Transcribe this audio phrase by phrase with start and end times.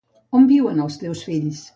[0.37, 1.61] On viuen els teus fills?